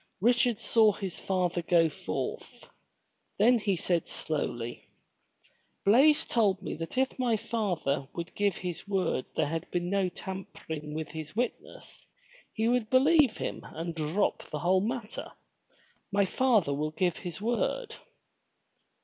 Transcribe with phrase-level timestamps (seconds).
[0.19, 2.67] Richard saw his father go forth.
[3.37, 4.87] Then he said slowly:
[5.85, 10.09] Blaize told me that if my father would give his word there had been no
[10.09, 12.07] tampering with his witnesses,
[12.51, 15.31] he would believe him and drop the whole matter.
[16.11, 17.95] My father will give his word."